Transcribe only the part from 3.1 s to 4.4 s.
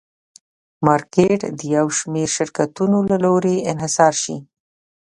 لوري انحصار شي.